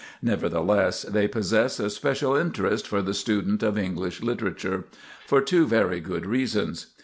Nevertheless, 0.23 1.03
they 1.03 1.27
possess 1.27 1.79
a 1.79 1.87
special 1.87 2.35
interest 2.35 2.87
for 2.87 3.03
the 3.03 3.13
student 3.13 3.61
of 3.61 3.77
English 3.77 4.23
literature, 4.23 4.85
for 5.27 5.41
two 5.41 5.67
very 5.67 5.99
good 5.99 6.25
reasons. 6.25 6.87